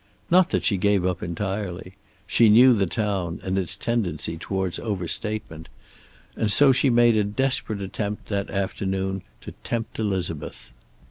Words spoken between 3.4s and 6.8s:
and its tendency toward over statement. And so